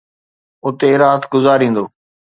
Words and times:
اتي 0.65 0.91
رات 1.01 1.23
گذاريندو 1.33 1.85